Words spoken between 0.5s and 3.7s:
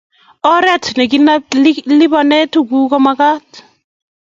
Oret ne kilipane tuguk kumagat